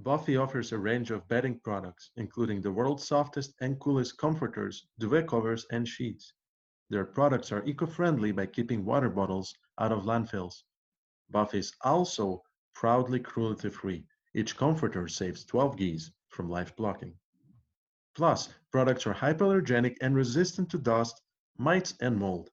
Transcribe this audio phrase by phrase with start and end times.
[0.00, 5.26] Buffy offers a range of bedding products, including the world's softest and coolest comforters, duvet
[5.26, 6.32] covers, and sheets.
[6.88, 10.62] Their products are eco-friendly by keeping water bottles out of landfills.
[11.30, 14.06] Buffy is also proudly cruelty-free.
[14.34, 17.14] Each comforter saves 12 geese from live plucking.
[18.14, 21.20] Plus, products are hypoallergenic and resistant to dust,
[21.56, 22.50] mites, and mold.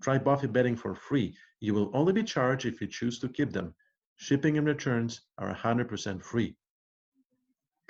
[0.00, 1.36] Try Buffy bedding for free.
[1.60, 3.74] You will only be charged if you choose to keep them.
[4.16, 6.56] Shipping and returns are 100% free.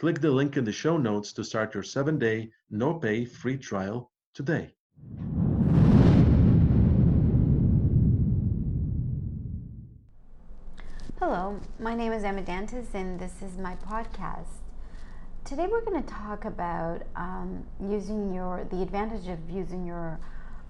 [0.01, 3.59] Click the link in the show notes to start your seven day, no pay free
[3.59, 4.73] trial today.
[11.19, 14.63] Hello, my name is Emma Dantas, and this is my podcast.
[15.45, 20.19] Today, we're going to talk about um, using your the advantage of using your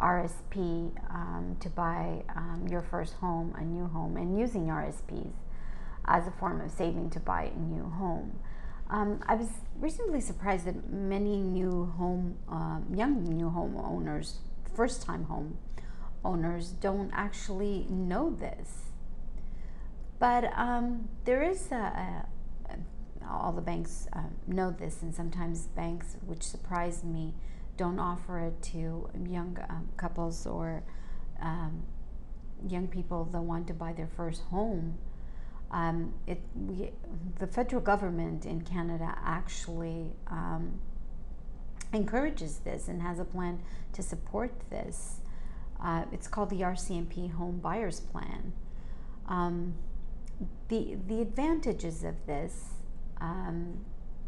[0.01, 5.35] RSP um, to buy um, your first home, a new home, and using RSPs
[6.07, 8.33] as a form of saving to buy a new home.
[8.91, 14.39] Um, I was recently surprised that many new home, uh, young new home owners,
[14.75, 15.59] first time home
[16.25, 18.91] owners, don't actually know this.
[20.19, 21.77] But um, there is a,
[22.75, 22.77] a,
[23.31, 27.35] all the banks uh, know this, and sometimes banks, which surprised me,
[27.77, 30.83] don't offer it to young um, couples or
[31.41, 31.85] um,
[32.69, 34.99] young people that want to buy their first home.
[35.71, 36.91] Um, it, we,
[37.39, 40.81] the federal government in Canada actually um,
[41.93, 43.61] encourages this and has a plan
[43.93, 45.21] to support this.
[45.83, 48.53] Uh, it's called the RRSP Home Buyers Plan.
[49.27, 49.75] Um,
[50.69, 52.65] the, the advantages of this,
[53.21, 53.85] um,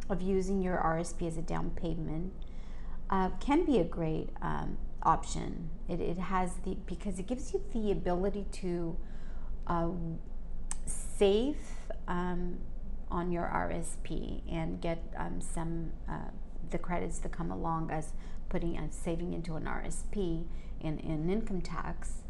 [0.09, 2.33] of using your RSP as a down payment,
[3.11, 5.71] uh, can be a great um, option.
[5.89, 8.97] It, it has the because it gives you the ability to
[9.67, 9.89] uh,
[11.19, 11.57] save
[12.09, 12.59] um,
[13.11, 16.31] on your RSP and get um, some uh,
[16.71, 18.13] the credits that come along as
[18.49, 20.45] putting and saving into an RSP
[20.81, 22.23] in, in income tax.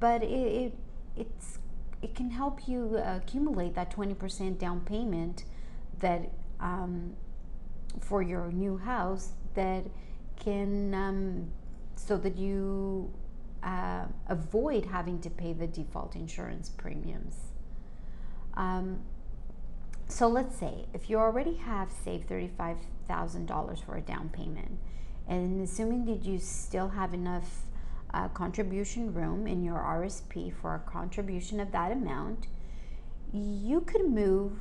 [0.00, 0.78] But it, it
[1.16, 1.58] it's
[2.02, 5.44] it can help you accumulate that 20% down payment
[6.00, 7.14] that um,
[8.00, 9.84] for your new house that
[10.36, 11.50] can um,
[11.96, 13.10] so that you
[13.62, 17.53] uh, avoid having to pay the default insurance premiums.
[18.56, 19.00] Um,
[20.08, 24.78] so let's say if you already have saved $35,000 for a down payment,
[25.26, 27.64] and assuming that you still have enough
[28.12, 32.46] uh, contribution room in your RSP for a contribution of that amount,
[33.32, 34.52] you could move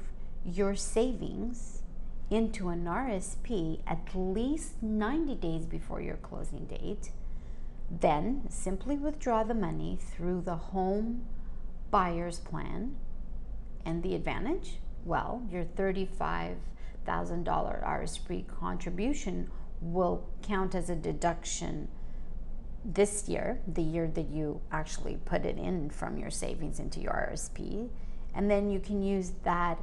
[0.46, 1.84] your savings
[2.30, 7.12] into an RSP at least 90 days before your closing date.
[7.92, 11.26] Then simply withdraw the money through the home
[11.92, 12.96] buyer's plan.
[13.86, 14.80] And the advantage?
[15.06, 16.58] Well, your $35,000
[17.06, 19.50] RSP contribution
[19.82, 21.90] will count as a deduction
[22.86, 27.30] this year, the year that you actually put it in from your savings into your
[27.32, 27.90] RSP.
[28.34, 29.82] And then you can use that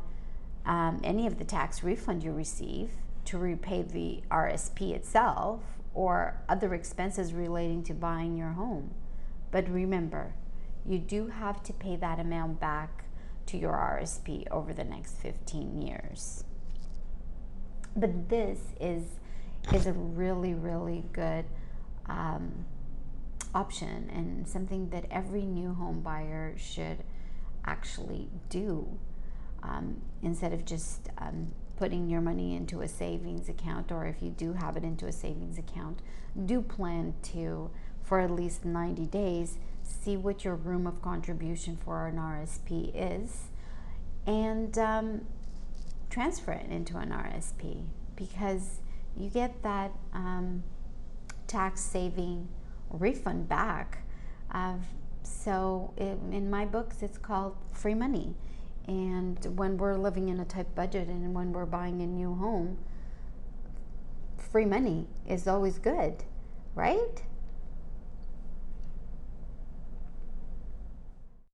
[0.66, 2.90] um, any of the tax refund you receive
[3.26, 5.60] to repay the RSP itself
[5.94, 8.94] or other expenses relating to buying your home.
[9.50, 10.34] But remember,
[10.86, 13.04] you do have to pay that amount back
[13.50, 16.44] to your RSP over the next 15 years.
[17.96, 19.04] But this is
[19.74, 21.44] is a really really good
[22.06, 22.64] um,
[23.54, 26.98] option and something that every new home buyer should
[27.64, 28.98] actually do
[29.62, 34.30] um, instead of just um, putting your money into a savings account or if you
[34.30, 36.00] do have it into a savings account
[36.46, 37.70] do plan to
[38.02, 39.58] for at least 90 days
[39.90, 43.48] see what your room of contribution for an rsp is
[44.26, 45.20] and um,
[46.08, 47.84] transfer it into an rsp
[48.16, 48.80] because
[49.16, 50.62] you get that um,
[51.46, 52.48] tax saving
[52.90, 54.02] refund back
[54.52, 54.74] uh,
[55.22, 58.34] so it, in my books it's called free money
[58.90, 62.76] and when we're living in a tight budget and when we're buying a new home,
[64.36, 66.24] free money is always good,
[66.74, 67.22] right?